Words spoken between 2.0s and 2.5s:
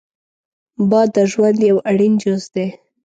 جز